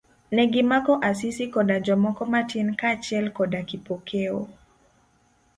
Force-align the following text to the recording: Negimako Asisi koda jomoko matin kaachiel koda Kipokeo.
Negimako 0.31 0.93
Asisi 1.09 1.45
koda 1.53 1.75
jomoko 1.85 2.23
matin 2.33 2.67
kaachiel 2.79 3.25
koda 3.33 3.61
Kipokeo. 3.63 4.39